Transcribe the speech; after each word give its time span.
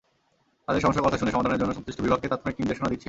তাঁদের 0.65 0.83
সমস্যার 0.83 1.05
কথা 1.05 1.19
শুনে 1.19 1.33
সমাধানের 1.35 1.59
জন্য 1.61 1.71
সংশ্লিষ্ট 1.75 1.99
বিভাগকে 2.05 2.27
তাৎক্ষণিক 2.31 2.57
নির্দেশনা 2.61 2.87
দিচ্ছি। 2.91 2.99